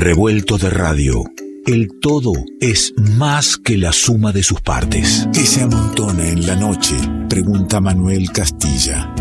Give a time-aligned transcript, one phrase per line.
[0.00, 1.24] Revuelto de radio.
[1.66, 5.28] El todo es más que la suma de sus partes.
[5.30, 6.96] ¿Qué se amontona en la noche?
[7.28, 9.14] Pregunta Manuel Castilla.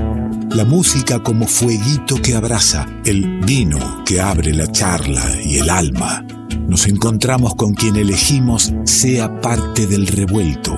[0.51, 6.25] La música como fueguito que abraza, el vino que abre la charla y el alma.
[6.69, 10.77] Nos encontramos con quien elegimos sea parte del revuelto.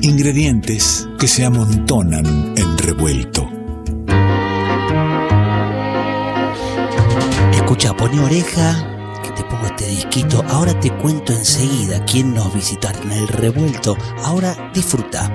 [0.00, 3.48] Ingredientes que se amontonan en revuelto.
[7.52, 8.95] Escucha, pone oreja
[9.64, 10.44] este disquito.
[10.50, 13.96] Ahora te cuento enseguida quién nos visitará en el revuelto.
[14.24, 15.30] Ahora disfruta.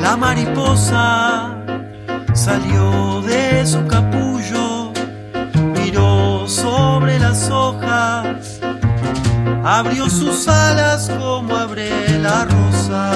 [0.00, 1.56] La mariposa
[2.34, 4.92] salió de su capullo,
[5.74, 8.60] miró sobre las hojas,
[9.64, 13.12] abrió sus alas como abre la rosa.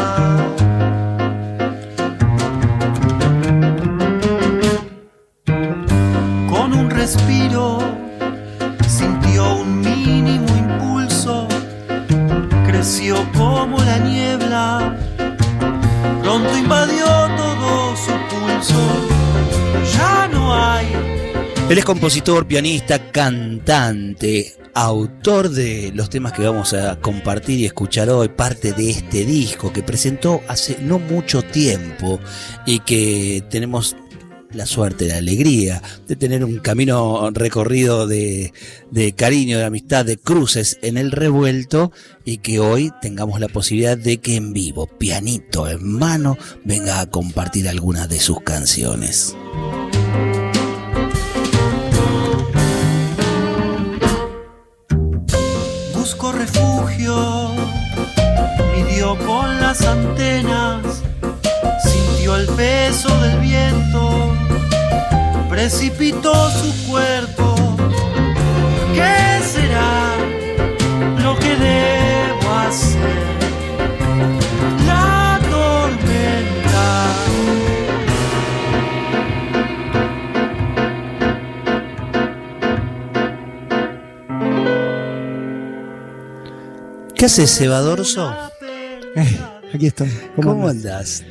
[6.49, 7.98] Con un respiro
[13.59, 14.97] como la niebla
[16.23, 17.07] pronto invadió
[17.37, 18.81] todo su pulso.
[19.97, 20.87] Ya no hay.
[21.69, 28.09] Él es compositor, pianista, cantante, autor de los temas que vamos a compartir y escuchar
[28.11, 32.21] hoy, parte de este disco que presentó hace no mucho tiempo
[32.65, 33.97] y que tenemos
[34.53, 38.53] la suerte, la alegría de tener un camino recorrido de,
[38.91, 41.93] de, cariño, de amistad, de cruces en el revuelto
[42.25, 47.07] y que hoy tengamos la posibilidad de que en vivo, pianito en mano, venga a
[47.07, 49.37] compartir algunas de sus canciones.
[55.95, 57.51] Busco refugio,
[58.75, 60.88] midió con las antenas,
[62.29, 64.35] sintió el peso del viento
[65.49, 67.55] precipitó su cuerpo.
[68.93, 70.15] ¿Qué será
[71.23, 72.99] lo que debo hacer?
[74.87, 77.15] La tormenta.
[87.15, 88.35] ¿Qué haces, Cebadorso?
[89.17, 89.39] Eh,
[89.75, 90.11] aquí estoy.
[90.37, 91.25] ¿Cómo, ¿Cómo andás?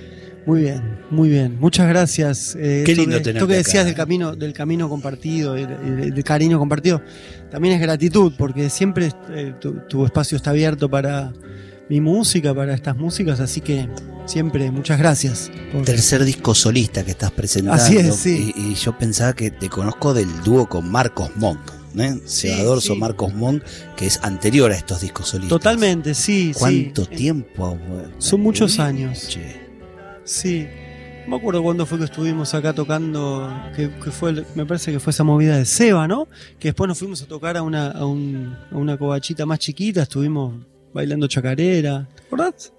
[0.48, 1.58] Muy bien, muy bien.
[1.60, 2.56] Muchas gracias.
[2.58, 3.36] Eh, Qué lindo tener.
[3.36, 3.86] Esto que decías acá.
[3.86, 7.02] del camino, del camino compartido, del, cariño compartido,
[7.52, 11.34] también es gratitud, porque siempre eh, tu, tu, espacio está abierto para
[11.90, 13.90] mi música, para estas músicas, así que
[14.26, 15.52] siempre muchas gracias.
[15.74, 15.84] Por...
[15.84, 17.84] Tercer disco solista que estás presentando.
[17.84, 18.54] Así es, sí.
[18.56, 21.60] Y, y yo pensaba que te conozco del dúo con Marcos Monk.
[21.98, 22.22] ¿eh?
[22.26, 22.50] Sí,
[22.80, 22.96] sí.
[22.96, 23.64] Marcos Monk,
[23.98, 25.50] que es anterior a estos discos solistas.
[25.50, 26.54] Totalmente, sí.
[26.58, 27.16] ¿Cuánto sí.
[27.18, 27.78] tiempo?
[28.18, 29.28] Son muchos años.
[29.28, 29.67] Che.
[30.28, 30.68] Sí.
[31.26, 35.00] No me acuerdo cuándo fue que estuvimos acá tocando, que, que, fue, me parece que
[35.00, 36.28] fue esa movida de Seba, ¿no?
[36.60, 40.04] Que después nos fuimos a tocar a una, a, un, a una cobachita más chiquita,
[40.04, 40.54] estuvimos
[40.94, 42.08] bailando chacarera.
[42.16, 42.72] ¿Te acordás?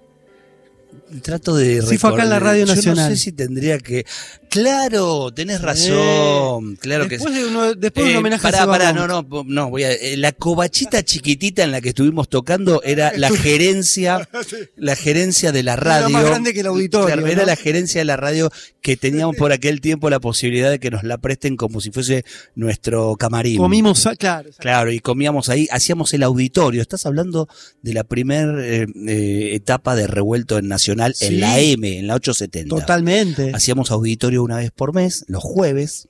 [1.21, 2.95] Trato de Sí, fue acá en la Radio Nacional.
[2.95, 4.05] Yo no sé si tendría que.
[4.49, 6.75] Claro, tenés razón.
[6.77, 9.69] Claro después que de uno, Después de un homenaje pará, a pará, no, no, no,
[9.69, 14.27] voy a, eh, la cobachita chiquitita en la que estuvimos tocando era la gerencia,
[14.75, 16.07] la gerencia de la radio.
[16.07, 17.07] Era más grande que el auditorio.
[17.07, 17.27] Claro, ¿no?
[17.27, 18.49] Era la gerencia de la radio
[18.81, 22.23] que teníamos por aquel tiempo la posibilidad de que nos la presten como si fuese
[22.55, 23.57] nuestro camarín.
[23.57, 24.49] Comimos, a- claro.
[24.57, 26.81] Claro, y comíamos ahí, hacíamos el auditorio.
[26.81, 27.47] Estás hablando
[27.81, 31.25] de la primera etapa de revuelto en Nacional Sí.
[31.27, 32.75] en la M, en la 870.
[32.75, 33.51] Totalmente.
[33.53, 36.07] Hacíamos auditorio una vez por mes, los jueves,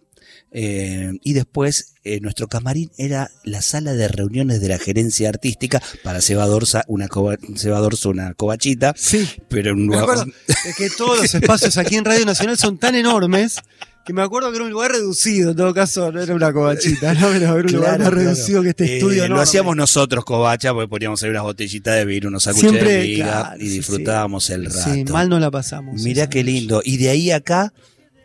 [0.51, 5.81] eh, y después eh, nuestro camarín era la sala de reuniones de la gerencia artística
[6.03, 9.27] para Cebadorza una, coba, Cebadorza una cobachita, Sí.
[9.47, 10.25] pero un lugar- acuerdo
[10.65, 13.57] es que todos los espacios aquí en Radio Nacional son tan enormes
[14.05, 17.13] que me acuerdo que era un lugar reducido, en todo caso, no era una cobachita,
[17.13, 17.27] ¿no?
[17.31, 18.15] Pero era un lugar más claro.
[18.15, 19.19] reducido que este Eh, estudio.
[19.19, 19.43] Lo enorme.
[19.43, 23.63] hacíamos nosotros, covacha, porque poníamos ahí unas botellitas de vino, unos sándwiches de miga claro,
[23.63, 24.53] y disfrutábamos sí.
[24.53, 24.93] el rato.
[24.95, 26.01] Sí, mal no la pasamos.
[26.01, 26.51] Mirá qué noche.
[26.53, 26.81] lindo.
[26.83, 27.71] Y de ahí acá,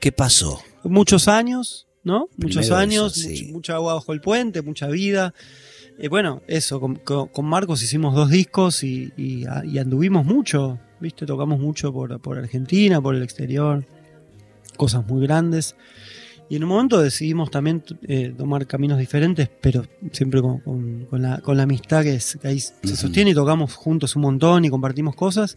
[0.04, 0.60] ¿qué pasó?
[0.82, 2.28] Muchos años, ¿no?
[2.36, 3.50] Muchos años, eso, sí.
[3.52, 5.32] mucha agua bajo el puente, mucha vida.
[5.98, 10.78] Eh, bueno, eso, con, con- con Marcos hicimos dos discos y, y- y anduvimos mucho,
[11.00, 11.24] ¿viste?
[11.24, 13.86] Tocamos mucho por, por Argentina, por el exterior,
[14.76, 15.74] cosas muy grandes.
[16.50, 21.22] Y en un momento decidimos también eh, tomar caminos diferentes, pero siempre con, con- con
[21.22, 24.66] la, con la amistad que, es- que ahí se sostiene y tocamos juntos un montón
[24.66, 25.56] y compartimos cosas.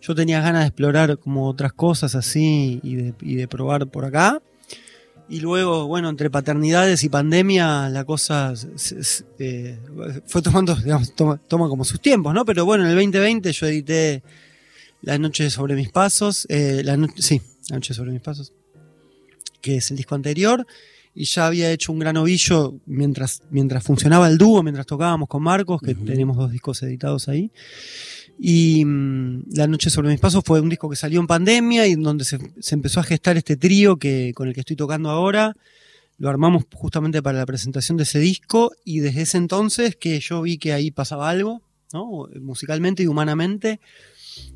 [0.00, 4.04] Yo tenía ganas de explorar como otras cosas así y de, y de probar por
[4.04, 4.40] acá.
[5.30, 9.78] Y luego, bueno, entre paternidades y pandemia, la cosa se- se- eh,
[10.26, 12.44] fue tomando, digamos, toma, toma como sus tiempos, ¿no?
[12.46, 14.22] Pero bueno, en el 2020 yo edité
[15.02, 18.52] La Noche sobre mis pasos, eh, la no- sí, La Noche sobre mis pasos,
[19.60, 20.66] que es el disco anterior.
[21.14, 25.42] y ya había hecho un gran ovillo mientras, mientras funcionaba el dúo, mientras tocábamos con
[25.42, 26.04] Marcos, que Ujú.
[26.04, 27.50] tenemos dos discos editados ahí.
[28.38, 31.96] Y mm, La Noche sobre mis pasos fue un disco que salió en pandemia y
[31.96, 35.54] donde se, se empezó a gestar este trío que, con el que estoy tocando ahora.
[36.18, 40.42] Lo armamos justamente para la presentación de ese disco y desde ese entonces que yo
[40.42, 41.62] vi que ahí pasaba algo,
[41.92, 42.26] ¿no?
[42.40, 43.80] musicalmente y humanamente,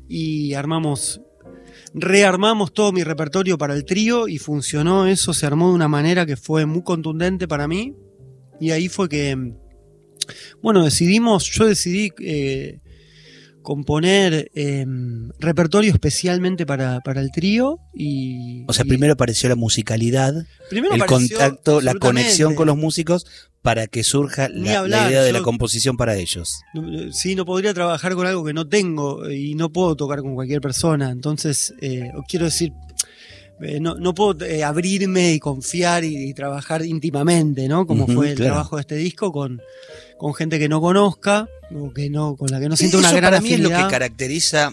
[0.09, 1.21] y armamos,
[1.93, 6.25] rearmamos todo mi repertorio para el trío y funcionó eso, se armó de una manera
[6.25, 7.95] que fue muy contundente para mí
[8.59, 9.53] y ahí fue que,
[10.61, 12.79] bueno, decidimos, yo decidí eh,
[13.63, 14.85] componer eh,
[15.39, 18.63] repertorio especialmente para, para el trío y...
[18.67, 22.77] O sea, y- primero apareció la musicalidad, primero el apareció contacto, la conexión con los
[22.77, 23.25] músicos
[23.63, 26.61] para que surja la, idea de la composición para ellos.
[26.73, 30.35] No, Sí, no podría trabajar con algo que no tengo y no puedo tocar con
[30.35, 31.09] cualquier persona.
[31.09, 32.73] Entonces, eh, quiero decir,
[33.61, 37.87] eh, no, no puedo eh, abrirme y confiar y, y trabajar íntimamente, ¿no?
[37.87, 38.51] Como fue el claro.
[38.51, 39.61] trabajo de este disco con,
[40.17, 43.17] con gente que no conozca o que no, con la que no siento una Eso
[43.17, 44.71] gran para mí es lo que caracteriza,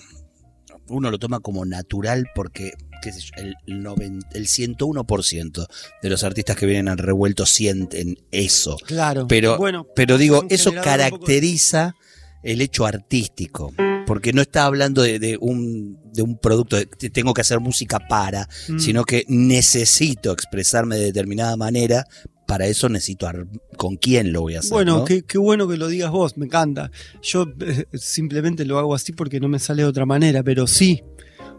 [0.88, 2.72] uno lo toma como natural porque
[3.02, 3.30] qué sé yo,
[3.66, 5.66] el, 90 el 101%
[6.02, 8.76] de los artistas que vienen al revuelto sienten eso.
[8.86, 9.26] Claro.
[9.26, 11.94] Pero- bueno, Pero digo, eso de- caracteriza
[12.42, 13.72] el hecho artístico.
[14.06, 17.60] Porque no está hablando de, de un, de un producto, de que tengo que hacer
[17.60, 18.78] música para, Mm.
[18.80, 22.04] sino que necesito expresarme de determinada manera.
[22.50, 23.30] Para eso necesito
[23.76, 24.72] con quién lo voy a hacer.
[24.72, 25.04] Bueno, ¿no?
[25.04, 26.90] qué, qué bueno que lo digas vos, me encanta.
[27.22, 31.02] Yo eh, simplemente lo hago así porque no me sale de otra manera, pero sí,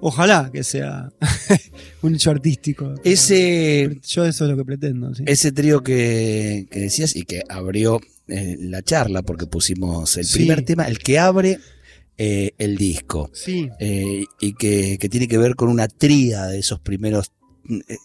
[0.02, 1.10] ojalá que sea
[2.02, 2.94] un hecho artístico.
[3.04, 5.16] Ese, Yo eso es lo que pretendo.
[5.16, 5.24] sí.
[5.28, 10.40] ese trío que, que decías y que abrió eh, la charla, porque pusimos el Sí.
[10.40, 11.60] primer tema, el que abre
[12.18, 13.30] eh, el disco.
[13.34, 17.32] Sí, eh, y que, que tiene que ver con una tría de esos primeros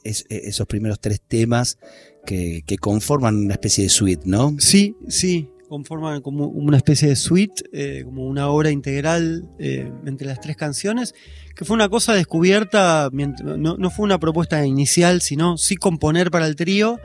[0.04, 1.78] es- esos primeros tres temas
[2.24, 4.54] que, que conforman una especie de suite, ¿no?
[4.58, 5.48] sí, sí.
[5.68, 10.56] Conforman como una especie de suite, eh, como una obra integral eh, entre las tres
[10.56, 11.12] canciones,
[11.56, 16.46] que fue una cosa descubierta, no, no fue una propuesta inicial, sino sí componer para
[16.46, 17.00] el trío,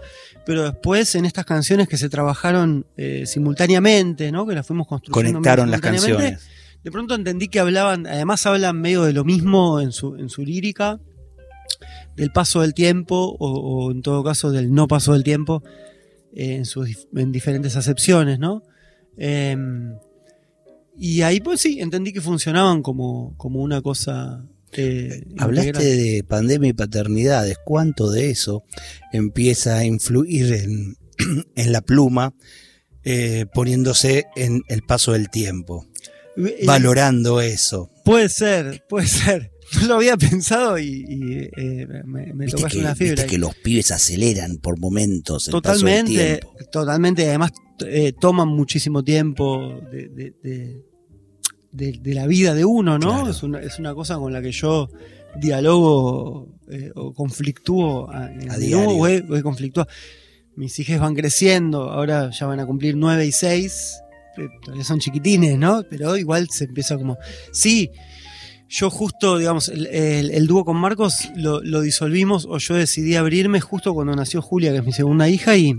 [0.46, 4.46] pero después en estas canciones que se trabajaron eh, simultáneamente, ¿no?
[4.46, 6.40] que las fuimos construyendo Conectaron las canciones.
[6.84, 10.44] De pronto entendí que hablaban, además hablan medio de lo mismo en su, en su
[10.44, 11.00] lírica,
[12.16, 13.50] del paso del tiempo, o,
[13.88, 15.64] o en todo caso del no paso del tiempo,
[16.34, 18.64] eh, en, sus, en diferentes acepciones, ¿no?
[19.18, 19.58] Eh,
[20.98, 24.46] y ahí pues sí, entendí que funcionaban como, como una cosa...
[24.74, 27.58] eh, Hablaste de pandemia y paternidades.
[27.66, 28.64] ¿Cuánto de eso
[29.12, 30.98] empieza a influir en,
[31.56, 32.34] en la pluma,
[33.04, 35.88] eh, poniéndose en el paso del tiempo,
[36.66, 37.90] valorando eso?
[38.06, 39.52] Puede ser, puede ser.
[39.80, 43.14] No lo había pensado y, y, eh, me, me tocaste una fibra.
[43.14, 46.56] viste que los pibes aceleran por momentos el paso del Totalmente, tiempo.
[46.72, 47.28] totalmente.
[47.30, 47.52] Además,
[47.86, 50.86] eh, toman muchísimo tiempo de, de- de-
[51.72, 53.12] de- de la vida de uno, ¿no?
[53.14, 53.30] Claro.
[53.32, 54.90] Es, una, es una cosa con la que yo
[55.40, 58.90] dialogo eh, o conflictúo a, A diario.
[58.90, 59.90] o he- o he conflictuado.
[60.56, 63.96] Mis hijas van creciendo, ahora ya van a cumplir 9 y 6.
[64.38, 65.84] eh, Todavía son chiquitines, ¿no?
[65.90, 67.18] Pero igual se empieza como.
[67.54, 67.90] Sí,
[68.74, 73.16] yo justo, digamos, el, el- el dúo con Marcos lo, lo disolvimos o yo decidí
[73.16, 75.76] abrirme justo cuando nació Julia, que es mi segunda hija, y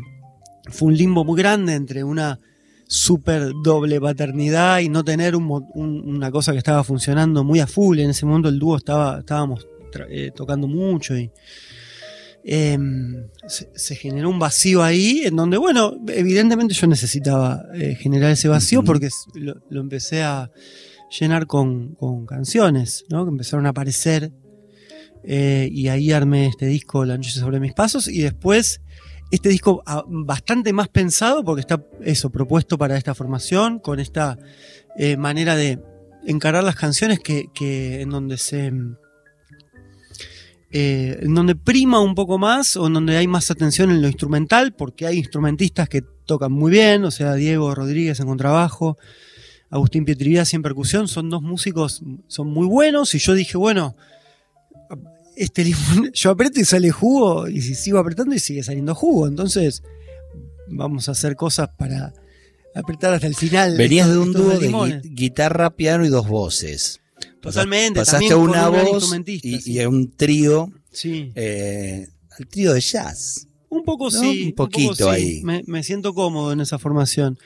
[0.70, 2.38] fue un limbo muy grande entre una
[2.86, 7.60] súper doble paternidad y no tener un mo- un- una cosa que estaba funcionando muy
[7.60, 7.98] a full.
[7.98, 9.66] En ese momento el dúo estaba, estábamos
[10.10, 11.30] eh, tocando mucho y
[12.44, 18.30] em, se, se generó un vacío ahí en donde, bueno, evidentemente yo necesitaba eh, generar
[18.32, 20.50] ese vacío porque lo, lo empecé a
[21.18, 23.24] llenar con, con canciones, ¿no?
[23.24, 24.32] Que empezaron a aparecer.
[25.24, 28.80] eh, y ahí armé este disco, La noche sobre mis pasos, y después
[29.30, 34.38] este disco ah, bastante más pensado porque está eso, propuesto para esta formación, con esta
[34.96, 35.80] eh, manera de
[36.26, 38.72] encarar las canciones que, que en donde se
[40.74, 44.08] eh, en donde prima un poco más o en donde hay más atención en lo
[44.08, 48.98] instrumental, porque hay instrumentistas que tocan muy bien, o sea, Diego Rodríguez en contrabajo,
[49.72, 53.96] Agustín Pietrivias en percusión, son dos músicos, son muy buenos, y yo dije, bueno,
[55.36, 59.26] este limón, yo aprieto y sale jugo, y si sigo apretando y sigue saliendo jugo,
[59.26, 59.82] entonces
[60.68, 62.12] vamos a hacer cosas para
[62.74, 63.76] apretar hasta el final.
[63.76, 64.32] Venías estos- de un
[64.72, 67.00] dúo de guitarra, piano y dos voces.
[67.40, 69.72] Totalmente, Pasaste a una voz y, sí.
[69.72, 71.32] y a un trío, Sí.
[71.34, 72.06] eh,
[72.38, 73.48] al trío de jazz.
[73.68, 74.20] Un poco ¿no?
[74.20, 74.44] sí.
[74.48, 75.02] Un poquito sí.
[75.10, 75.40] ahí.
[75.42, 77.38] Me, me siento cómodo en esa formación.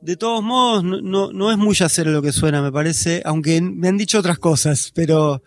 [0.00, 3.60] De todos modos, no, no, no es muy yacero lo que suena, me parece, aunque
[3.60, 5.42] me han dicho otras cosas, pero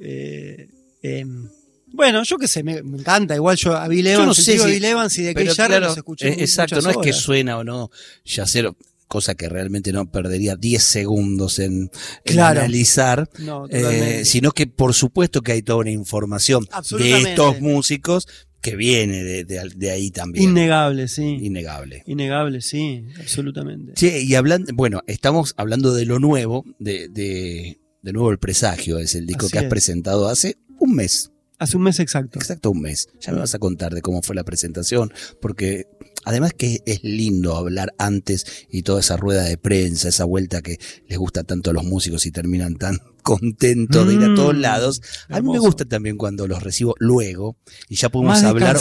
[0.00, 0.68] eh,
[1.02, 1.48] em,
[1.92, 3.34] Bueno, yo qué sé, me, me encanta.
[3.34, 5.86] Igual yo a Bill Evans, no el sé si- Bill Evans y de Jarrett claro,
[5.86, 7.90] los escuché eh, exacto, no es que suena o no
[8.24, 8.76] yacero,
[9.08, 11.90] cosa que realmente no perdería 10 segundos en,
[12.38, 16.64] analizar, No, eh, sino que por supuesto que hay toda una información
[16.98, 18.28] de estos músicos
[18.60, 20.50] que viene de, de- de ahí también.
[20.50, 21.38] Innegable, sí.
[21.40, 22.02] Innegable.
[22.06, 23.92] Innegable, sí, absolutamente.
[23.94, 28.98] Che, y hablando, bueno, estamos hablando de lo nuevo, de, de, de nuevo el presagio,
[28.98, 29.70] es el disco Así que has es.
[29.70, 31.30] presentado hace un mes.
[31.58, 32.38] Hace un mes exacto.
[32.38, 33.08] Exacto, un mes.
[33.20, 35.12] Ya me vas a contar de cómo fue la presentación,
[35.42, 35.86] porque
[36.24, 40.78] además que es lindo hablar antes y toda esa rueda de prensa, esa vuelta que
[41.06, 44.60] les gusta tanto a los músicos y terminan tan contentos de ir a todos Mm,
[44.60, 45.02] lados.
[45.28, 47.56] A mí me gusta también cuando los recibo luego
[47.88, 48.76] y ya podemos Más hablar.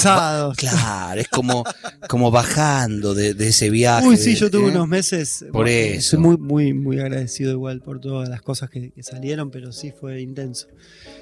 [0.55, 1.63] Claro, es como,
[2.08, 4.08] como bajando de, de ese viaje.
[4.08, 4.72] Uy, sí, yo tuve ¿eh?
[4.72, 5.46] unos meses.
[5.51, 6.19] Por bueno, eso.
[6.19, 10.22] Muy, muy, muy agradecido igual por todas las cosas que, que salieron, pero sí fue
[10.22, 10.67] intenso.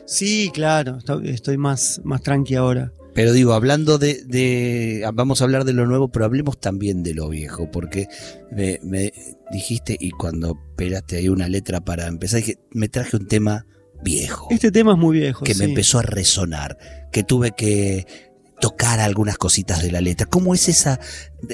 [0.05, 2.91] Sí, claro, esto- estoy más, más tranqui ahora.
[3.13, 7.15] Pero digo, hablando de, de- Vamos a hablar de lo nuevo, pero hablemos también de
[7.15, 8.07] lo viejo, porque
[8.51, 9.11] me, me
[9.51, 13.65] dijiste y cuando esperaste ahí una letra para empezar, dije, me traje un tema
[14.03, 15.43] viejo, Este tema es muy viejo.
[15.43, 16.77] que me empezó a resonar,
[17.11, 18.05] que tuve que
[18.59, 20.25] tocar algunas cositas de la letra.
[20.25, 20.99] ¿Cómo es esa,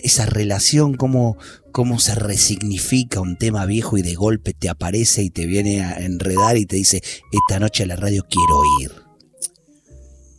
[0.03, 0.95] esa relación?
[0.95, 1.37] ¿Cómo,
[1.71, 5.99] ¿Cómo se resignifica un tema viejo y de golpe te aparece y te viene a
[5.99, 8.91] enredar y te dice, esta noche a la radio quiero ir?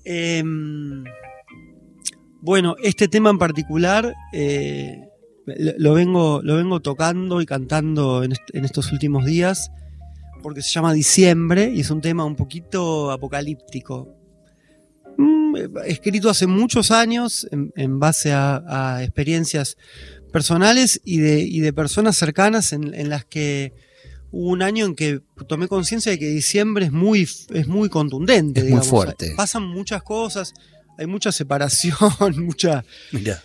[0.05, 1.05] Em,
[2.41, 5.01] bueno, este tema en particular eh,
[5.47, 9.71] lo, vengo, lo vengo tocando y cantando en, est- en estos últimos días
[10.43, 14.15] porque se llama Diciembre y es un tema un poquito apocalíptico.
[15.17, 18.63] Mm, escrito hace muchos años en, en base a,
[18.97, 19.77] a experiencias
[20.33, 23.73] personales y de, y de personas cercanas en, en las que
[24.33, 28.61] hubo un año en que tomé conciencia de que diciembre es muy, es muy contundente.
[28.63, 29.33] Es muy fuerte.
[29.37, 30.53] Pasan muchas cosas,
[30.99, 31.95] hay mucha separación,
[32.45, 32.85] mucha...
[33.13, 33.41] Mira,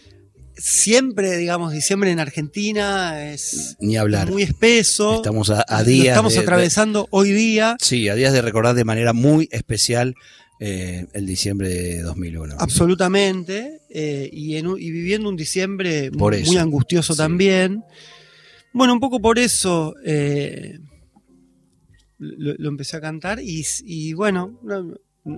[0.59, 4.29] Siempre, digamos, diciembre en Argentina es ni hablar.
[4.29, 5.15] muy espeso.
[5.15, 6.07] Estamos a, a Lo días.
[6.09, 7.75] estamos de- de- atravesando hoy día.
[7.79, 10.15] sí, a días de recordar de manera muy especial
[10.59, 12.55] eh, el diciembre de 2001.
[12.59, 13.81] Absolutamente.
[13.91, 17.17] eh, y, en un- y viviendo un diciembre Por muy, angustioso sí.
[17.17, 17.81] también.
[18.73, 20.77] Bueno, un poco por eso eh,
[22.17, 24.97] lo, lo empecé a cantar y, y bueno, no-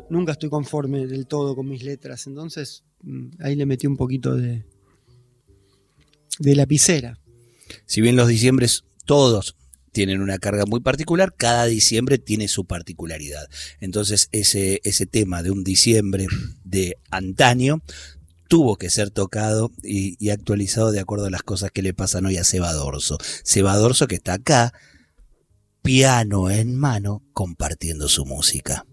[0.10, 2.28] nunca estoy conforme del todo con mis letras.
[2.28, 4.63] Entonces mm, ahí le metí un poquito de,
[6.40, 7.18] de lapicera.
[7.86, 9.56] Si bien los diciembres todos
[9.92, 13.48] tienen una carga muy particular, cada diciembre tiene su particularidad.
[13.80, 16.28] Entonces ese, ese tema de un diciembre
[16.64, 17.82] de antaño
[18.48, 22.26] tuvo que ser tocado y, y actualizado de acuerdo a las cosas que le pasan
[22.26, 23.18] hoy a Seba Dorso.
[23.44, 24.74] Seba Dorso que está acá,
[25.82, 28.86] piano en mano, compartiendo su música.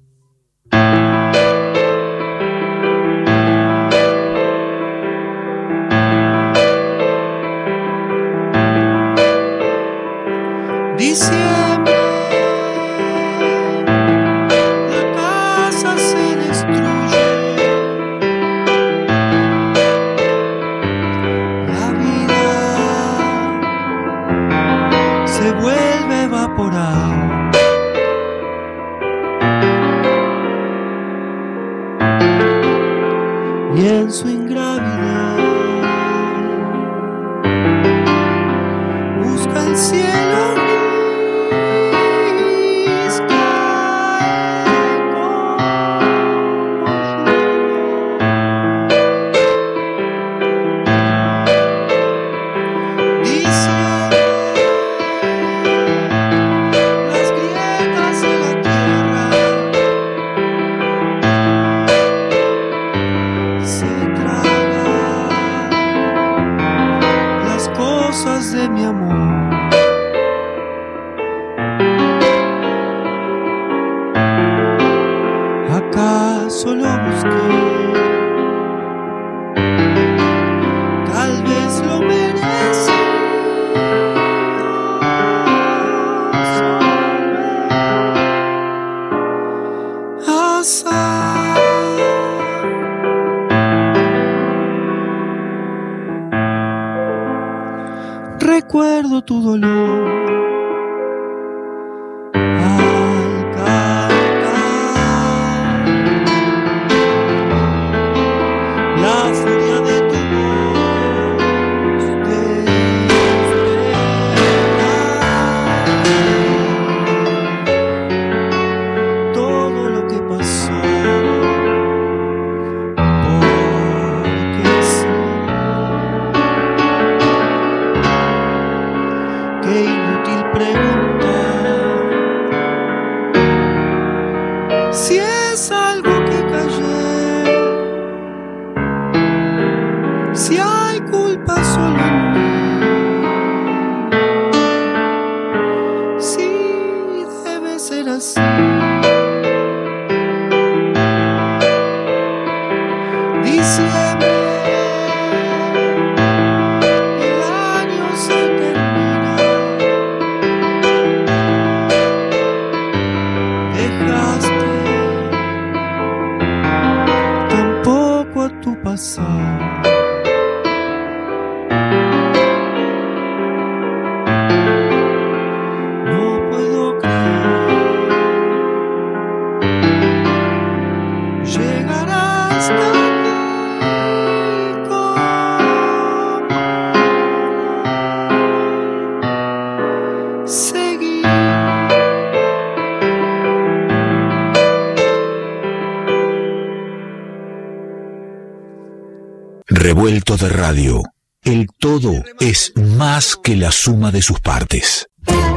[200.79, 201.03] Radio.
[201.43, 205.07] El todo es más que la suma de sus partes.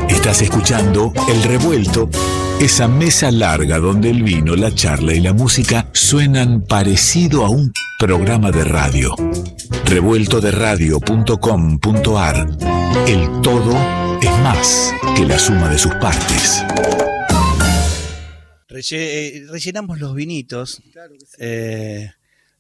[0.10, 2.10] Estás escuchando El Revuelto,
[2.60, 7.72] esa mesa larga donde el vino, la charla y la música suenan parecido a un
[8.00, 9.16] programa de radio.
[9.86, 12.48] Revueltoderadio.com.ar
[13.08, 13.78] El todo
[14.22, 16.64] es más que la suma de sus partes.
[18.70, 20.82] Relle- eh, rellenamos los vinitos.
[21.38, 22.10] Eh,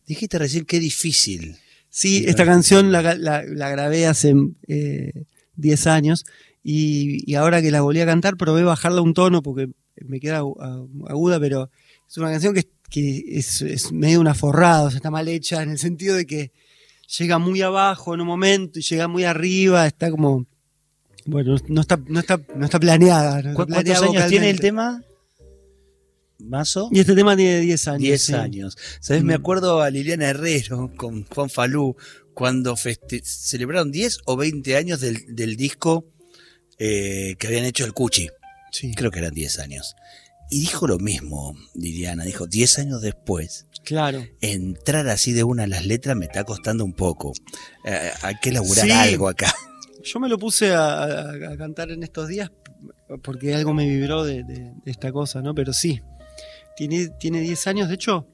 [0.05, 1.57] dijiste recién qué difícil.
[1.93, 4.33] Sí, esta canción la, la- la grabé hace
[4.67, 5.11] eh,
[5.57, 6.25] 10 años
[6.63, 9.67] y, y ahora que la volví a cantar probé bajarla un tono porque
[10.07, 11.69] me queda agu- agu- aguda, pero
[12.09, 15.61] es una canción que, que es, es medio una forrada, o sea, está mal hecha
[15.63, 16.51] en el sentido de que
[17.19, 20.45] llega muy abajo en un momento y llega muy arriba, está como...
[21.25, 23.33] Bueno, no está, no está, no está planeada.
[23.43, 25.03] no está ¿Cu- ¿Cuántos planeada años tiene el tema?
[26.47, 26.89] ¿Mazo?
[26.91, 28.01] Y este tema tiene 10 años.
[28.01, 28.33] 10 sí.
[28.33, 28.77] años.
[28.99, 29.23] ¿Sabes?
[29.23, 29.41] Me Mm.
[29.41, 31.95] acuerdo a Liliana Herrero con Juan Falú
[32.33, 36.05] cuando feste- celebraron 10 o 20 años del, del disco
[36.79, 38.29] eh, que habían hecho el Cuchi.
[38.71, 39.95] Sí, Creo que eran 10 años.
[40.49, 42.23] Y dijo lo mismo, Liliana.
[42.25, 44.25] Dijo, 10 años después, claro.
[44.41, 47.33] entrar así de una a las letras me está costando un poco.
[47.85, 48.91] Eh, hay que laburar Sí.
[48.91, 49.53] algo acá.
[50.03, 52.49] Yo me lo puse a, a- a cantar en estos días
[53.23, 55.53] porque algo me vibró de, de- de esta cosa, ¿no?
[55.53, 56.01] Pero sí,
[56.87, 58.25] tiene, tiene 10 años, de hecho,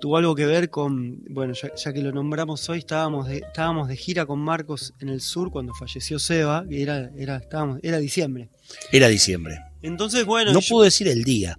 [0.00, 3.88] tuvo algo que ver con, bueno, ya, ya que lo nombramos hoy, estábamos de, estábamos
[3.88, 7.98] de gira con Marcos en el sur cuando falleció Seba, que era, era, estábamos, era
[7.98, 8.48] diciembre.
[8.92, 9.58] Era diciembre.
[9.82, 11.58] Entonces, bueno, no yo- puedo decir el día.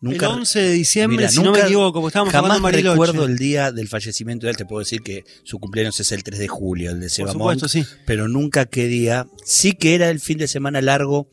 [0.00, 3.24] Nunca, el 11 de diciembre, Mira, si no nunca- me equivoco, porque estábamos Jamás recuerdo
[3.24, 4.56] el día del fallecimiento de él.
[4.56, 7.32] Te puedo decir que su cumpleaños es el 3 de julio, el de Por Seba
[7.32, 7.84] supuesto, Monk, sí.
[8.04, 9.28] pero nunca qué día.
[9.44, 11.28] Sí que era el fin de semana largo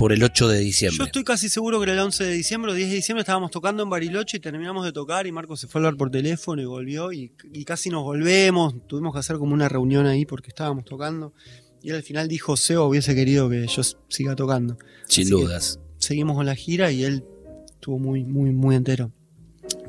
[0.00, 0.96] por el 8 de diciembre.
[0.96, 3.50] Yo estoy casi seguro que era el 11 de diciembre o 10 de diciembre estábamos
[3.50, 6.62] tocando en Bariloche y terminamos de tocar y Marco se fue a hablar por teléfono
[6.62, 8.74] y volvió y, y casi nos volvemos.
[8.86, 11.34] Tuvimos que hacer como una reunión ahí porque estábamos tocando.
[11.82, 14.78] Y él al final dijo, Seba hubiese querido que yo siga tocando.
[15.06, 15.78] Sin Así dudas.
[15.98, 17.22] Seguimos con la gira y él
[17.66, 19.12] estuvo muy, muy, muy entero.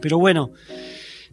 [0.01, 0.51] Pero bueno,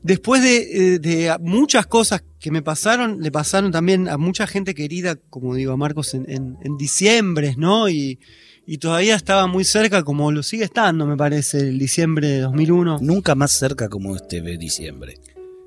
[0.05, 4.73] después de, eh, de muchas cosas que me pasaron, le pasaron también a mucha gente
[4.73, 7.89] querida, como digo, a Marcos en, en, en diciembre, ¿no?
[7.89, 8.21] Y,
[8.71, 12.99] y todavía estaba muy cerca, como lo sigue estando, me parece, el diciembre de 2001.
[13.01, 15.15] Nunca más cerca como este de diciembre.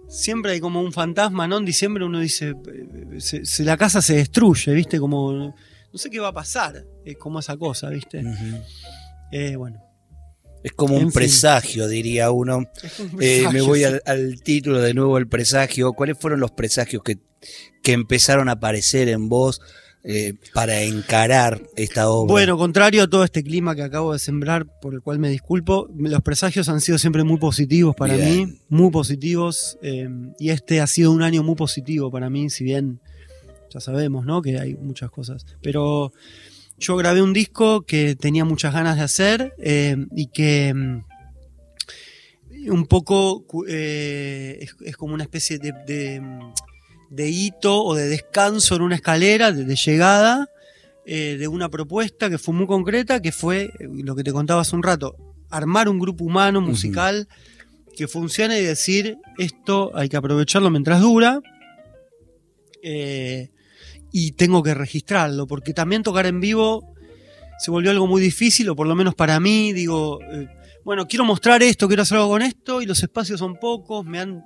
[0.07, 1.57] Siempre hay como un fantasma, ¿no?
[1.57, 4.99] En diciembre uno dice, eh, se- se- la casa se destruye, ¿viste?
[4.99, 8.21] Como, no sé qué va a pasar, es como esa cosa, ¿viste?
[9.31, 9.81] Eh, bueno.
[10.63, 11.21] Es como En un fin.
[11.21, 12.57] presagio, diría uno.
[12.57, 12.65] un
[13.19, 13.85] Eh, me presagio, voy sí.
[13.85, 15.93] al, al título de nuevo, el presagio.
[15.93, 17.17] ¿Cuáles fueron los presagios que,
[17.81, 19.59] que empezaron a aparecer en vos
[20.03, 22.31] eh, para encarar esta obra?
[22.31, 25.89] Bueno, contrario a todo este clima que acabo de sembrar, por el cual me disculpo,
[25.95, 28.29] los presagios han sido siempre muy positivos para Bien.
[28.29, 30.09] mí, muy positivos, eh,
[30.39, 32.99] y este ha sido un año muy positivo para mí, si bien
[33.69, 34.41] ya sabemos, ¿no?
[34.41, 36.11] Que hay muchas cosas, pero
[36.77, 41.03] yo grabé un disco que tenía muchas ganas de hacer eh, y que mm,
[42.71, 46.53] un poco eh, es, es como una especie de, de, mm,
[47.11, 50.47] de hito o de descanso en una escalera de, de llegada
[51.05, 54.61] eh, de una propuesta que fue muy concreta, que fue eh, lo que te contaba
[54.61, 55.17] hace un rato,
[55.49, 57.27] armar un grupo humano musical
[57.97, 61.41] que funcione y decir esto hay que aprovecharlo mientras dura
[62.81, 63.49] eh,
[64.13, 66.93] y tengo que registrarlo, porque también tocar en vivo
[67.59, 70.47] se volvió algo muy difícil, o por lo menos para mí, digo, eh,
[70.85, 74.19] bueno, quiero mostrar esto, quiero hacer algo con esto, y los espacios son pocos, me
[74.19, 74.43] han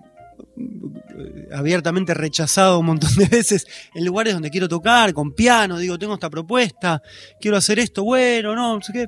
[1.53, 6.13] abiertamente rechazado un montón de veces en lugares donde quiero tocar, con piano, digo, tengo
[6.13, 7.01] esta propuesta,
[7.39, 9.07] quiero hacer esto, bueno, no, no sé qué.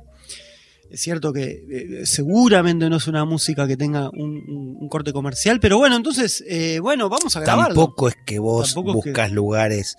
[0.89, 5.11] Es cierto que eh, seguramente no es una música que tenga un, un- un corte
[5.11, 7.75] comercial, pero bueno, entonces, eh, bueno, vamos a grabarlo.
[7.75, 9.97] Tampoco es que vos Tampoco es que- buscas lugares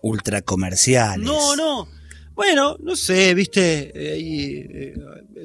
[0.00, 1.26] ultra comerciales.
[1.26, 1.86] No, no.
[2.34, 4.94] Bueno, no sé, viste, eh, eh,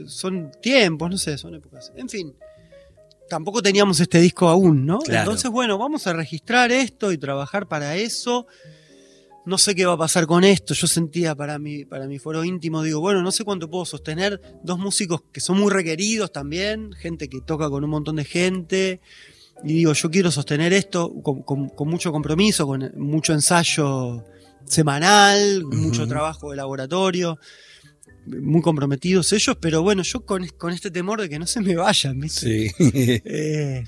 [0.07, 1.91] son tiempos, no sé, son épocas.
[1.97, 2.33] En fin,
[3.29, 4.99] tampoco teníamos este disco aún, ¿no?
[4.99, 5.19] Claro.
[5.21, 8.47] Entonces, bueno, vamos a registrar esto y trabajar para eso.
[9.45, 10.73] No sé qué va a pasar con esto.
[10.73, 14.41] Yo sentía para mi, para mi foro íntimo, digo, bueno, no sé cuánto puedo sostener.
[14.63, 18.99] Dos músicos que son muy requeridos también, gente que toca con un montón de gente.
[19.63, 24.23] Y digo, yo quiero sostener esto con, con- con mucho compromiso, con mucho ensayo
[24.65, 27.39] semanal, mucho trabajo de laboratorio,
[28.27, 31.75] muy comprometidos ellos, pero bueno, yo con, con este temor de que no se me
[31.75, 32.69] vayan, ¿viste?
[32.69, 33.21] Sí.
[33.25, 33.83] Eh,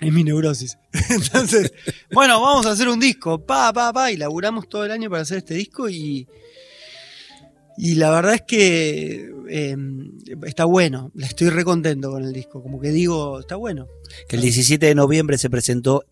[0.00, 0.78] es mi neurosis.
[1.10, 1.72] Entonces,
[2.12, 5.22] bueno, vamos a hacer un disco, pa, pa, pa, y laburamos todo el año para
[5.22, 6.26] hacer este disco y,
[7.78, 9.76] Y la verdad es que eh,
[10.46, 13.88] está bueno, la estoy recontento con el disco, como que digo, está bueno.
[14.28, 16.04] Que el 17 de noviembre se presentó,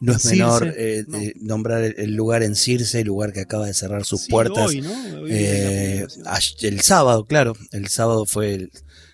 [0.00, 1.18] no es Circe, menor eh, no.
[1.18, 4.66] eh, nombrar el- lugar en Circe, el lugar que acaba de cerrar sus Sí, puertas.
[4.68, 4.92] hoy, ¿no?
[5.22, 6.06] Hoy Eh,
[6.62, 8.70] el sábado, claro, el sábado fue el-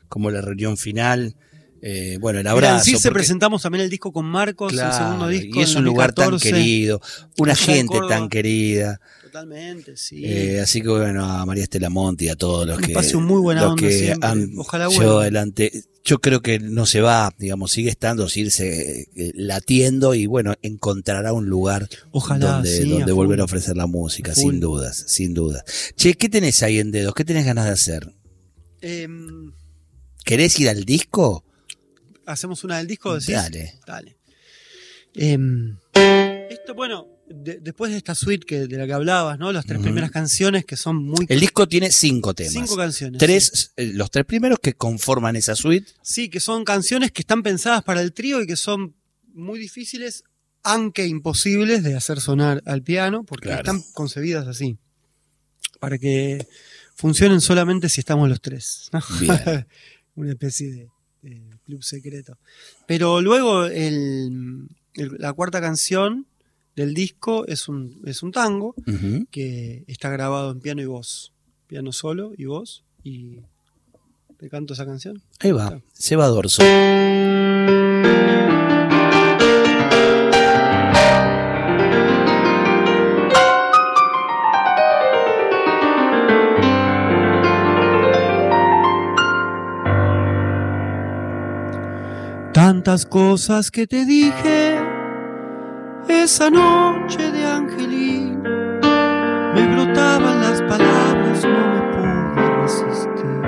[0.08, 1.36] como la reunión final.
[1.86, 2.76] Eh, bueno, el Mira, abrazo.
[2.78, 5.58] en Circe porque- presentamos también el disco con Marcos, claro, el segundo disco.
[5.60, 6.50] y es un lugar tan 2014.
[6.64, 7.00] querido,
[7.38, 9.00] una gente tan querida.
[9.34, 10.22] Totalmente, sí.
[10.24, 13.40] Eh, así que bueno, a María Estela Monti, a todos los Un que, espacio muy
[13.40, 14.28] buena los onda que siempre.
[14.28, 15.22] han Ojalá vuelva.
[15.22, 15.72] adelante.
[16.04, 21.32] Yo creo que no se va, digamos, sigue estando, irse eh, latiendo y bueno, encontrará
[21.32, 25.34] un lugar Ojalá, donde, sí, donde a volver a ofrecer la música, sin dudas, sin
[25.34, 25.64] dudas.
[25.96, 27.12] Che, ¿qué tenés ahí en dedos?
[27.12, 28.14] ¿Qué tenés ganas de hacer?
[28.82, 29.52] Em,
[30.24, 31.44] ¿Querés ir al disco?
[32.24, 33.14] ¿Hacemos una del disco?
[33.14, 33.34] decís?
[33.34, 33.80] Dale.
[33.84, 34.16] Dale.
[35.12, 35.76] Em,
[36.50, 39.52] esto, bueno, de- después de esta suite que, de la que hablabas, ¿no?
[39.52, 41.26] Las tres primeras canciones que son muy...
[41.28, 42.52] El disco tiene cinco temas.
[42.52, 43.18] Cinco canciones.
[43.18, 45.90] Tres, eh, los tres primeros que conforman esa suite.
[46.02, 48.94] Sí, que son canciones que están pensadas para el trío y que son
[49.32, 50.24] muy difíciles,
[50.62, 53.60] aunque imposibles de hacer sonar al piano, porque Claro.
[53.62, 54.78] están concebidas así.
[55.80, 56.46] Para que
[56.94, 58.88] funcionen solamente si estamos los tres.
[58.92, 59.00] ¿no?
[59.20, 59.66] Bien.
[60.14, 60.88] Una especie de,
[61.22, 62.38] de club secreto.
[62.86, 66.26] Pero luego el- el- la cuarta canción
[66.76, 68.74] del disco es un, es un tango
[69.30, 71.32] que está grabado en piano y voz.
[71.66, 72.84] Piano solo y voz.
[73.02, 73.38] Y
[74.38, 75.22] te canto esa canción.
[75.40, 76.62] Ahí va, Seba Dorso.
[92.52, 94.83] Tantas cosas que te dije
[96.08, 98.40] esa noche de Angelín.
[98.42, 103.42] Me brotaban las palabras, no me pude resistir.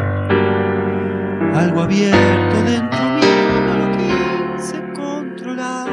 [1.55, 5.89] Algo abierto dentro mío, no lo quise controlar.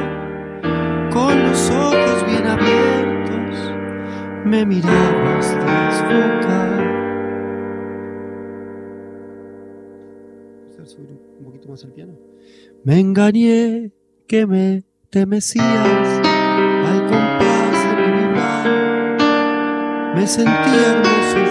[1.10, 3.72] Con los ojos bien abiertos,
[4.44, 6.84] me mirabas desfocar.
[10.74, 12.12] ¿Puedes subir un poquito más el piano?
[12.84, 13.92] Me engañé
[14.26, 16.20] que me te mecías
[20.14, 21.43] Me sentí hermoso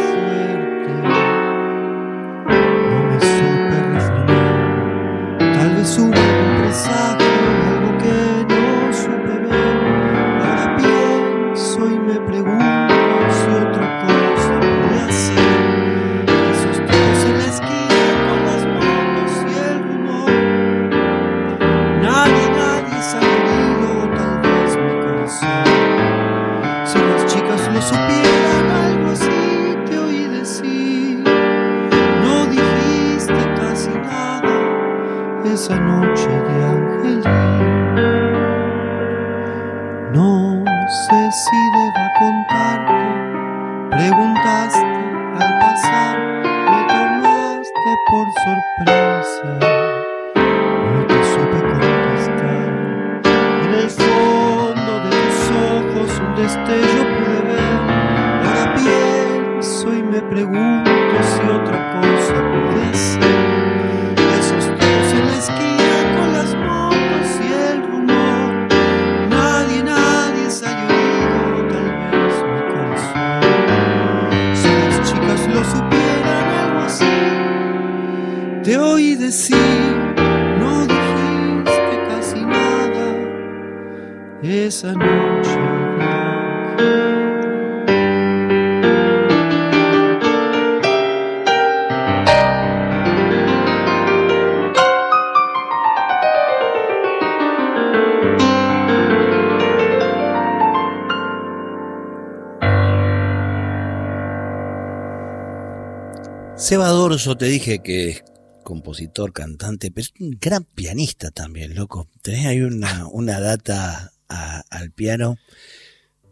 [106.63, 108.23] Seba Dorso, te dije que es
[108.63, 112.07] compositor, cantante, pero es un gran pianista también, loco.
[112.21, 115.35] Tenés ahí una, una data a- al piano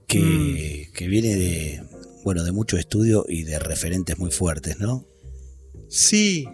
[0.08, 0.94] que, Mm.
[0.94, 1.84] que viene de,
[2.24, 5.06] bueno, de mucho estudio y de referentes muy fuertes, ¿no?
[5.89, 6.48] Sí.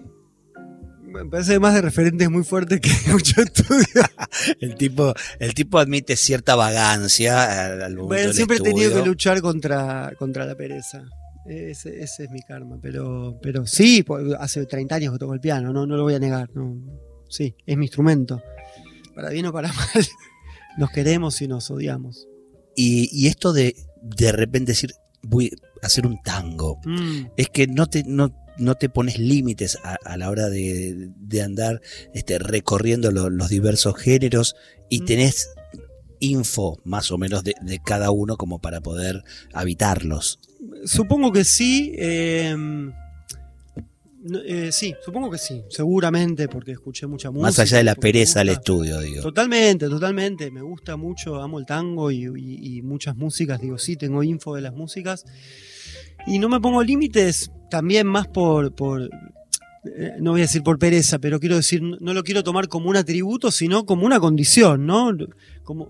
[1.03, 3.85] Me parece más de referentes muy fuertes que mucho estudio.
[4.59, 9.07] El tipo, el tipo admite cierta vagancia al, al momento Bueno, siempre he tenido que
[9.07, 11.03] luchar contra, contra la pereza.
[11.47, 12.77] Ese, ese es mi karma.
[12.81, 16.13] Pero, pero sí, pues, hace 30 años que toco el piano, no, no lo voy
[16.15, 16.49] a negar.
[16.53, 16.75] no.
[17.29, 18.41] Sí, es mi instrumento.
[19.15, 19.87] Para bien o para mal.
[20.77, 22.27] Nos queremos y nos odiamos.
[22.75, 24.91] Y, y esto de de repente decir,
[25.23, 26.79] voy a hacer un tango.
[26.85, 31.09] Mm, Es que no te, no, no te pones límites a, a la hora de,
[31.17, 31.81] de andar
[32.13, 34.55] este, recorriendo lo- los diversos géneros
[34.87, 35.05] y Mm.
[35.05, 35.49] tenés
[36.19, 40.39] info más o menos de, de cada uno como para poder habitarlos.
[40.85, 41.93] Supongo que sí.
[41.97, 42.55] eh,
[44.45, 45.63] eh, sí, supongo que sí.
[45.69, 47.47] Seguramente, porque escuché mucha música.
[47.47, 49.21] más allá de la pereza del estudio, digo.
[49.21, 50.51] Totalmente, totalmente.
[50.51, 53.61] Me gusta mucho, amo el tango y, y- y muchas músicas.
[53.61, 55.23] Digo, sí, tengo info de las músicas.
[56.25, 59.09] Y no me pongo límites también más por, por
[59.95, 62.89] eh, no voy a decir por pereza, pero quiero decir, no lo quiero tomar como
[62.89, 65.11] un atributo, sino como una condición, ¿no?
[65.63, 65.89] Como,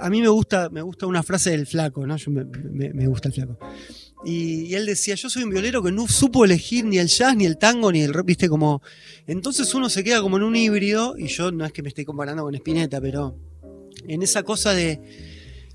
[0.00, 2.16] a, mí me gusta, me gusta una frase del flaco, ¿no?
[2.16, 3.58] Yo me gusta el flaco.
[4.24, 7.36] Y, y él decía, yo soy un violero que no supo elegir ni el jazz,
[7.36, 8.82] ni el tango, ni el rock, viste, como...
[9.26, 12.04] Entonces uno se queda como en un híbrido, y yo no es que me esté
[12.04, 13.36] comparando con Spinetta, pero
[14.06, 15.00] en esa cosa de...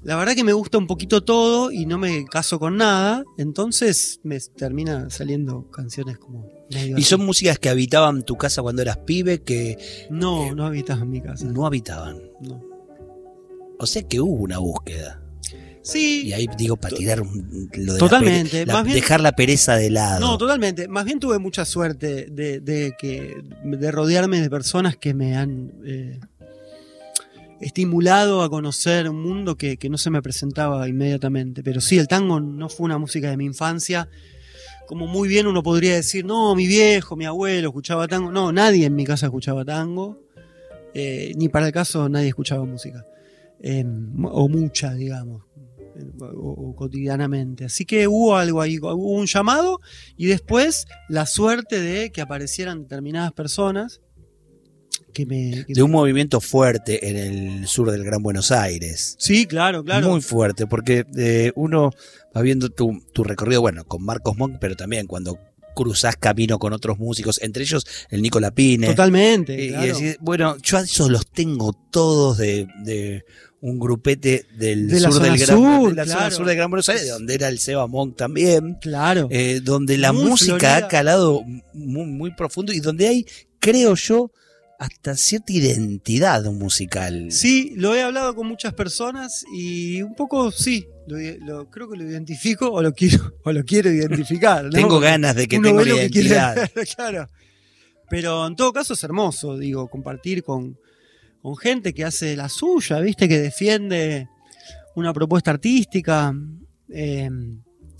[0.03, 4.19] La verdad que me gusta un poquito todo y no me caso con nada, entonces
[4.23, 6.49] me termina saliendo canciones como...
[6.69, 9.77] Y son músicas que habitaban tu casa cuando eras pibe que
[10.09, 11.45] No, no habitas en mi casa.
[11.45, 12.21] no habitaban.
[12.41, 12.61] no.
[13.79, 15.21] O sea que hubo una búsqueda.
[15.83, 17.25] Sí, Y ahí digo, para tirar lo
[17.71, 20.19] de la Totalmente, la- más bien- dejar la pereza de lado.
[20.19, 20.87] No, totalmente.
[20.89, 25.71] Más bien tuve mucha suerte de, de que, de rodearme de personas que me han
[25.85, 26.19] eh,
[27.61, 31.63] estimulado a conocer un mundo que, que no se me presentaba inmediatamente.
[31.63, 34.09] Pero sí, el tango no fue una música de mi infancia.
[34.87, 38.31] Como muy bien uno podría decir, no, mi viejo, mi abuelo escuchaba tango.
[38.31, 40.21] No, nadie en mi casa escuchaba tango.
[40.93, 43.05] Eh, ni para el caso nadie escuchaba música.
[43.59, 43.83] Eh,
[44.23, 45.43] o mucha, digamos.
[46.21, 47.65] O, o cotidianamente.
[47.65, 49.79] Así que hubo algo ahí, hubo un llamado
[50.15, 54.01] y después la suerte de que aparecieran determinadas personas
[55.13, 55.65] que me...
[55.65, 59.15] que De un me- movimiento fuerte en el sur del Gran Buenos Aires.
[59.19, 60.09] Sí, claro, claro.
[60.09, 61.91] Muy fuerte, porque eh, uno
[62.35, 65.39] va viendo tu, tu recorrido, bueno, con Marcos Monk, pero también cuando
[65.75, 68.87] cruzás camino con otros músicos, entre ellos el Nico Lapine.
[68.87, 69.53] Totalmente.
[69.63, 73.23] Y, decís, bueno, yo a esos los tengo todos de, de
[73.61, 76.35] un grupete del De sur del Gran, sur, de la zona claro.
[76.35, 78.77] sur del Gran Buenos Aires, de donde era el Seba Monk también.
[78.81, 79.27] Claro.
[79.29, 80.77] eh, donde la Muy música Florida.
[80.77, 81.43] ha calado
[81.73, 83.25] muy, muy profundo y donde hay,
[83.59, 84.31] creo yo,
[84.79, 87.31] hasta cierta identidad musical.
[87.31, 91.97] Sí, lo he hablado con muchas personas y un poco sí, lo, lo- creo que
[91.97, 94.65] lo identifico o lo quiero, o lo quiero identificar.
[94.65, 94.69] ¿no?
[94.71, 96.55] Tengo ganas de que Uno tenga que identidad.
[96.75, 97.27] ver, claro.
[98.09, 100.77] Pero en todo caso es hermoso, digo, compartir con,
[101.41, 103.27] con gente que hace la suya, ¿viste?
[103.27, 104.29] Que defiende
[104.95, 106.33] una propuesta artística.
[106.89, 107.29] Eh,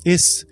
[0.05, 0.47] es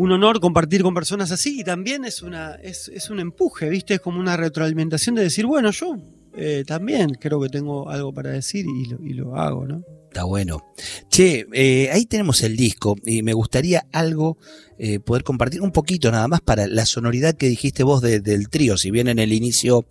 [0.00, 3.94] un honor compartir con personas así y también es, una, es, es un empuje, ¿viste?
[3.94, 5.96] Es como una retroalimentación de decir, bueno, yo
[6.36, 9.82] eh, también creo que tengo algo para decir y lo, y lo hago, ¿no?
[10.08, 10.62] Está bueno.
[11.10, 14.38] Che, eh, ahí tenemos el disco y me gustaría algo
[14.78, 18.48] eh, poder compartir un poquito nada más para la sonoridad que dijiste vos de- del
[18.48, 18.78] trío.
[18.78, 19.84] Si bien en el inicio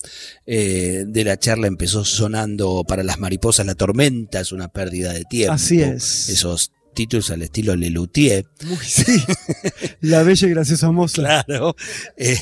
[0.46, 5.24] eh, de la charla empezó sonando para las mariposas la tormenta, es una pérdida de
[5.26, 5.54] tiempo.
[5.54, 6.30] Así es.
[6.30, 8.46] Esos títulos al estilo Lelutier.
[8.84, 9.22] Sí.
[10.02, 11.22] La bella y graciosa moza.
[11.46, 11.76] Claro.
[12.18, 12.38] Eh,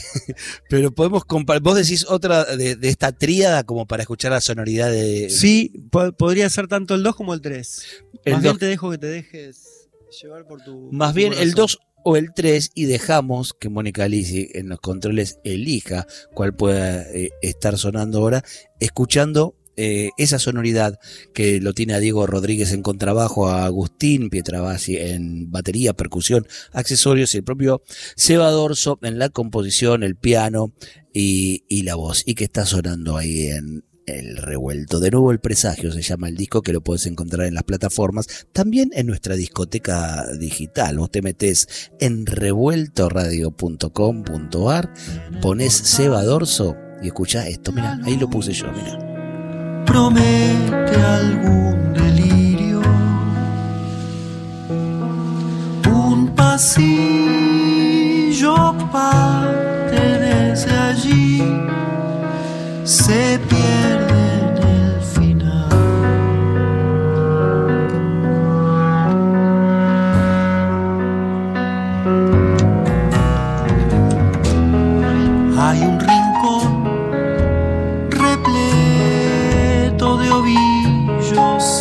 [0.70, 1.62] pero podemos compartir.
[1.63, 5.30] Vos decís otra de, de esta tríada como para escuchar la sonoridad de.
[5.30, 7.84] Sí, po- podría ser tanto el 2 como el 3.
[8.24, 9.89] El Más bien te dejo que te dejes
[10.22, 10.89] llevar por tu.
[10.91, 11.56] Más por tu bien el corazón.
[11.56, 17.02] 2 o el 3 y dejamos que Mónica Lisi en los controles elija cuál pueda
[17.12, 18.44] eh, estar sonando ahora,
[18.80, 21.00] escuchando eh, esa sonoridad
[21.34, 27.34] que lo tiene a Diego Rodríguez en contrabajo, a Agustín Pietravasi en batería, percusión, accesorios
[27.34, 27.82] y el propio
[28.16, 30.74] Seba Dorso en la composición, el piano
[31.14, 35.00] y, y la voz, y que está sonando ahí en el revuelto.
[35.00, 38.48] De nuevo el presagio se llama el disco que lo puedes encontrar en las plataformas,
[38.54, 41.00] también en nuestra discoteca digital.
[41.00, 44.94] Vos te metés en revueltoradio.com.ar,
[45.42, 47.72] pones Seba Dorso y escuchás esto.
[47.72, 49.14] Mira, ahí lo puse yo, mira.
[49.86, 52.82] Promete algún delirio.
[55.88, 57.36] Un pasillo
[58.91, 61.43] parte desde allí,
[62.84, 63.75] se pierde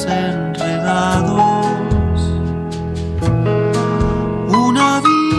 [0.07, 1.67] enredados.
[4.49, 5.35] Una habitación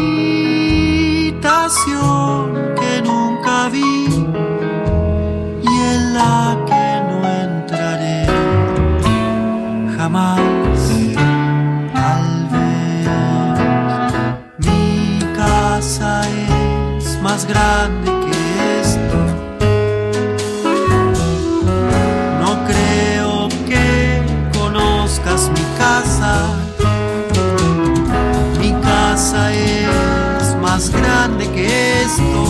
[2.80, 4.08] que nunca vi
[5.62, 8.26] y en la que no entraré
[9.98, 10.40] jamás.
[11.94, 13.08] Tal vez
[14.58, 16.12] mi casa
[16.98, 18.05] es más grande
[30.90, 31.66] grande que
[32.04, 32.45] esto.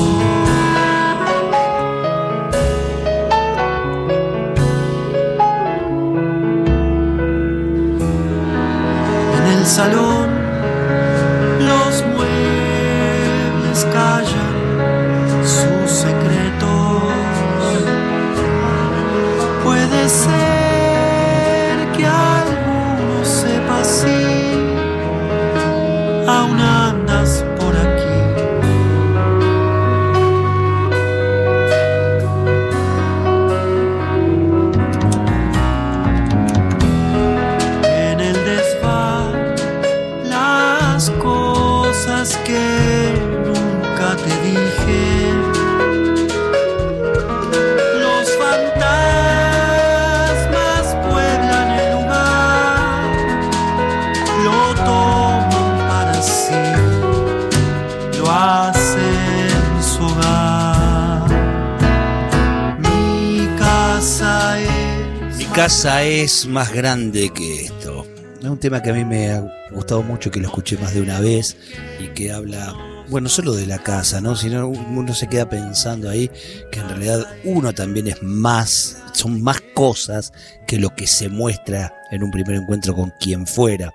[63.96, 65.38] Casa es.
[65.38, 68.06] Mi casa es más grande que esto.
[68.42, 71.02] Es un tema que a mí me ha gustado mucho, que lo escuché más de
[71.02, 71.56] una vez
[71.98, 72.76] y que habla,
[73.08, 74.36] bueno, solo de la casa, ¿no?
[74.36, 76.30] Sino uno se queda pensando ahí
[76.74, 80.34] que en realidad uno también es más, son más cosas
[80.68, 83.94] que lo que se muestra en un primer encuentro con quien fuera.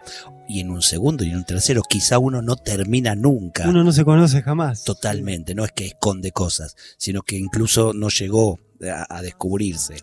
[0.48, 3.68] Y en un segundo y en un tercero, quizá uno no termina nunca.
[3.68, 4.82] Uno no se conoce jamás.
[4.82, 9.96] Totalmente, no es que esconde cosas, sino que incluso no llegó a, descubrirse.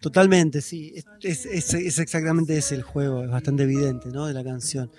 [0.00, 0.94] Totalmente, sí.
[1.22, 4.26] Es, es- exactamente ese el juego, es bastante evidente, ¿no?
[4.26, 4.90] De la canción.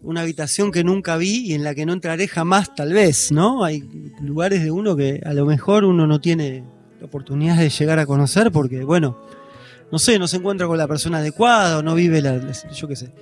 [0.00, 3.64] Una habitación que nunca vi y en la que no entraré jamás, tal vez, ¿no?
[3.64, 3.84] Hay
[4.20, 6.64] lugares de uno que a lo mejor uno no tiene
[7.00, 9.18] la oportunidad de llegar a conocer porque, bueno,
[9.92, 12.96] no sé, no se encuentra con la persona adecuada o no vive la, yo qué
[12.96, 13.12] sé.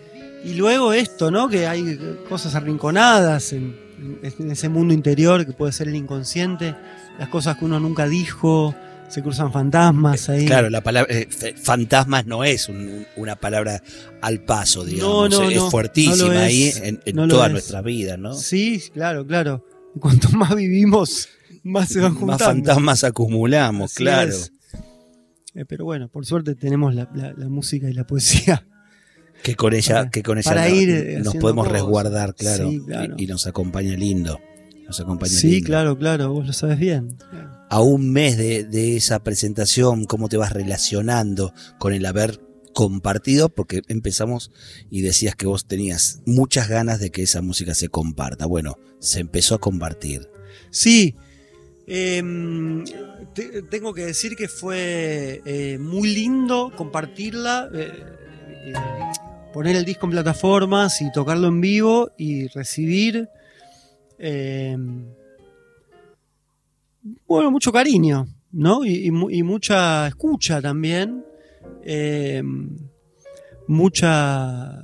[0.45, 1.49] Y luego esto, ¿no?
[1.51, 3.77] Que hay cosas arrinconadas en
[4.51, 6.75] ese mundo interior que puede ser el inconsciente,
[7.19, 8.75] las cosas que uno nunca dijo,
[9.11, 10.47] se cruzan fantasmas ahí.
[10.47, 11.29] Claro, la palabra eh,
[11.61, 13.83] fantasmas no es un- una palabra
[14.23, 15.31] al paso, digamos.
[15.31, 17.53] No, no, es no, fuertísima ahí en, toda es.
[17.53, 18.35] nuestra vida, ¿no?
[18.35, 19.65] Sí, claro, claro.
[20.01, 21.29] Cuanto más vivimos,
[21.65, 22.45] más se van Más juntando.
[22.45, 24.33] fantasmas acumulamos, Así claro.
[25.55, 28.67] Eh, pero bueno, por suerte tenemos la, la- la música y la poesía.
[29.43, 31.81] Que con ella, Para- que con ella para ir, eh, nos podemos cosas.
[31.81, 33.15] resguardar, claro, Sí, claro.
[33.19, 34.39] Y, y nos acompaña lindo.
[34.87, 35.67] Nos acompaña Sí, lindo.
[35.67, 37.17] claro, claro, vos lo sabes bien.
[37.73, 42.41] A un mes de, esa presentación, ¿cómo te vas relacionando con el haber
[42.75, 43.49] compartido?
[43.49, 44.51] Porque empezamos
[44.91, 48.47] y decías que vos tenías muchas ganas de que esa música se comparta.
[48.47, 50.29] Bueno, se empezó a compartir.
[50.71, 51.15] Sí,
[51.87, 52.85] em,
[53.35, 57.93] te- tengo que decir que fue eh, muy lindo compartirla, eh,
[58.67, 58.73] eh,
[59.53, 63.29] poner el disco en plataformas y tocarlo en vivo y recibir,
[64.19, 65.05] em,
[67.27, 68.85] bueno, mucho cariño, ¿no?
[68.85, 71.25] Y, y mu- y mucha escucha también,
[71.85, 72.77] em,
[73.67, 74.83] mucha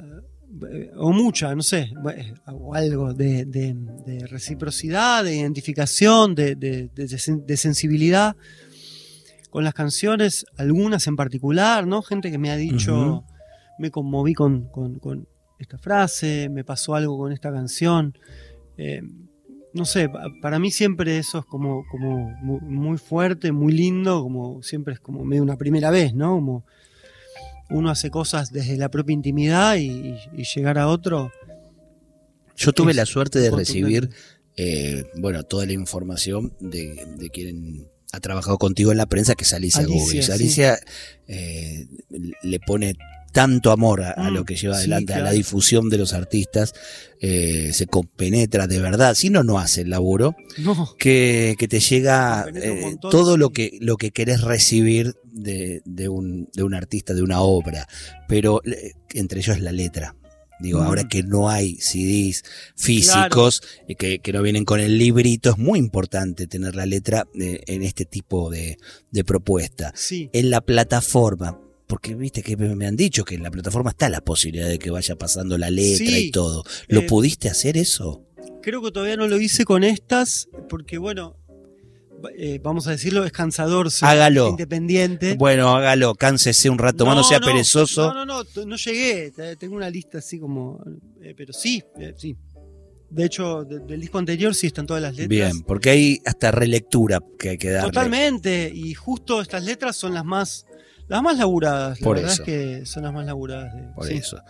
[0.73, 3.75] eh, o mucha, no sé, eh, o algo de, de-
[4.07, 8.37] de reciprocidad, de identificación, de, de- de- de sen- de sensibilidad
[9.51, 12.03] con las canciones, algunas en particular, ¿no?
[12.03, 13.25] Gente que me ha dicho,
[13.79, 18.17] me conmoví con, con- con esta frase, me pasó algo con esta canción.
[18.79, 19.03] Eh,
[19.77, 24.23] no sé, pa- para mí siempre eso es como, como mu- muy fuerte, muy lindo,
[24.23, 26.35] como siempre es como medio una primera vez, ¿no?
[26.37, 26.65] Como
[27.71, 30.15] uno hace cosas desde la propia intimidad y,
[30.55, 31.31] llegar a otro.
[32.57, 34.09] Yo tuve Es la suerte de recibir,
[34.57, 39.45] eh, bueno, toda la información de, de quien ha trabajado contigo en la prensa, que
[39.45, 40.33] es Alicia, Alicia, sí.
[40.33, 40.79] Alicia
[41.27, 41.87] eh,
[42.43, 42.95] le pone
[43.33, 45.37] tanto amor a, a Mm, lo que lleva sí, adelante, a la claro.
[45.37, 46.73] difusión de los artistas,
[47.21, 51.81] eh, se compenetra de verdad, si no, no hace el laburo, No, que, que te
[51.81, 57.13] llega eh, todo lo que, lo que querés recibir de, de un, de un artista,
[57.15, 57.87] de una obra,
[58.29, 60.15] pero eh, entre ellos la letra.
[60.59, 60.85] Digo, Mm.
[60.85, 62.43] ahora que no hay CDs
[62.77, 67.27] físicos, y que, que no vienen con el librito, es muy importante tener la letra
[67.39, 68.79] eh, en este tipo de,
[69.11, 69.93] de propuesta.
[69.95, 70.31] sí.
[70.33, 74.21] En la plataforma, porque viste que me han dicho que en la plataforma está la
[74.21, 76.27] posibilidad de que vaya pasando la letra Sí.
[76.27, 76.65] y todo.
[76.89, 78.25] ¿Lo Eh, pudiste hacer eso?
[78.63, 81.37] Creo que todavía no lo hice con estas, porque bueno,
[82.39, 84.49] eh, vamos a decirlo, es cansador Hágalo.
[84.49, 85.35] independiente.
[85.37, 88.13] Bueno, hágalo, cánsese un rato más, no sea perezoso.
[88.13, 89.33] No, no, no, no llegué.
[89.59, 90.83] Tengo una lista así como.
[91.23, 91.83] eh, pero sí,
[92.17, 92.37] sí.
[93.09, 95.29] De hecho, de- del disco anterior sí están todas las letras.
[95.29, 97.91] Bien, porque hay hasta relectura que hay que darle.
[97.91, 98.73] Totalmente.
[98.75, 100.67] Y justo estas letras son las más,
[101.09, 102.01] las más laburadas.
[102.01, 102.43] La Por verdad eso.
[102.43, 103.75] es que son las más laburadas.
[103.75, 104.15] de- Por sí.
[104.17, 104.41] eso.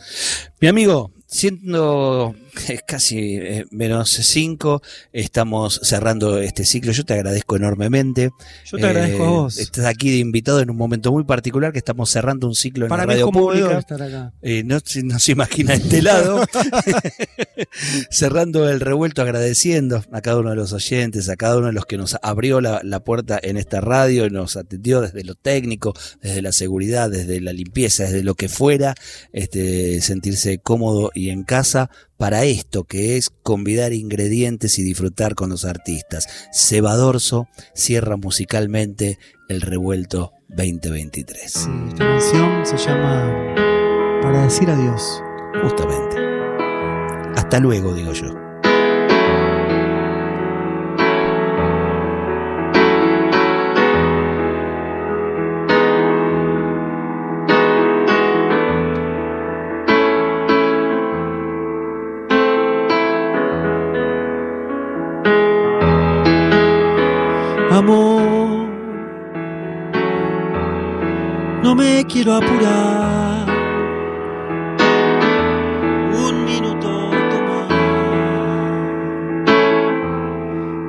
[0.61, 2.35] Mi amigo, siendo
[2.87, 4.81] casi eh, menos 5,
[5.13, 6.93] estamos cerrando este ciclo.
[6.93, 8.31] Yo te agradezco enormemente.
[8.65, 9.59] Yo te agradezco a Eh, vos.
[9.59, 12.91] Estás aquí de invitado en un momento muy particular que estamos cerrando un ciclo en
[12.91, 13.79] la radio pública.
[13.79, 14.33] estar acá.
[14.41, 16.43] Eh, no, se- no se imagina este lado.
[18.11, 21.85] Cerrando el revuelto, agradeciendo a cada uno de los oyentes, a cada uno de los
[21.85, 25.93] que nos abrió la, la puerta en esta radio y nos atendió desde lo técnico,
[26.23, 28.95] desde la seguridad, desde la limpieza, desde lo que fuera,
[29.33, 35.51] este, sentirse cómodo y en casa para esto que es convidar ingredientes y disfrutar con
[35.51, 36.27] los artistas.
[36.53, 39.19] Seba Dorso cierra musicalmente
[39.49, 41.53] el revuelto 2023.
[41.53, 43.55] Sí, esta canción se llama
[44.23, 45.23] Para decir adiós.
[45.63, 46.17] Justamente.
[47.37, 48.46] Hasta luego, digo yo.
[67.77, 68.71] Amor,
[71.63, 73.47] no me quiero apurar.
[76.27, 77.69] Un minuto tomar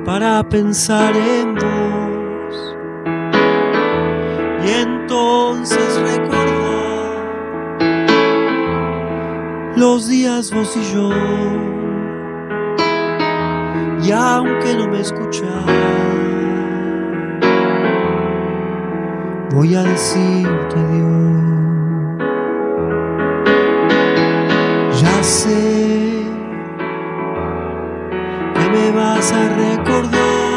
[0.06, 2.76] para pensar en vos
[4.64, 7.22] y entonces recordar
[9.76, 11.10] los días vos y yo.
[14.02, 16.07] Y aunque no me escuchas,
[19.50, 21.18] voy a decirte adiós.
[25.00, 26.24] Ya sé
[28.54, 30.47] que me vas a recordar.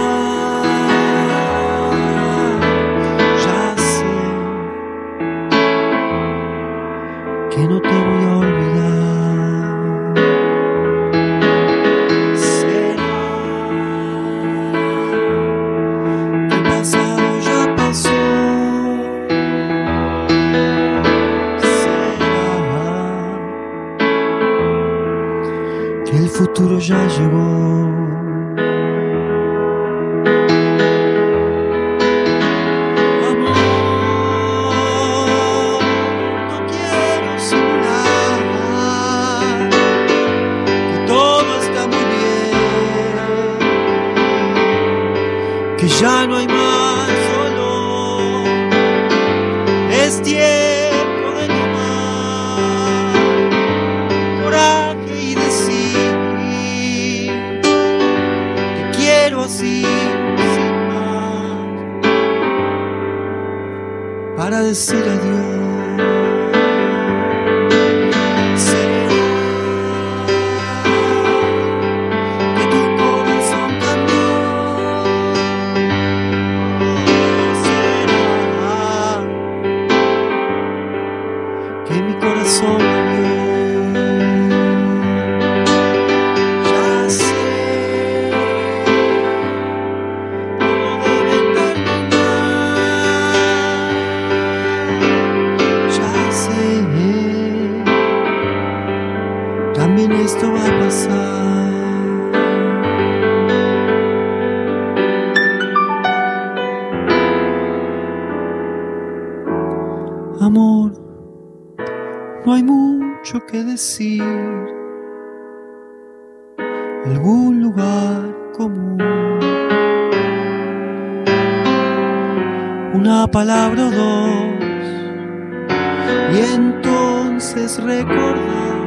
[127.53, 128.81] Entonces recordar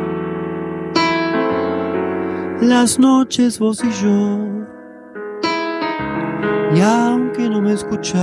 [2.63, 4.39] las noches vos y yo.
[6.75, 8.23] Y aunque no me escuchás.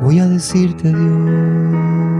[0.00, 2.19] voy a decirte adiós.